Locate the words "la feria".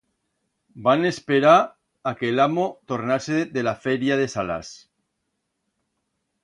3.69-4.19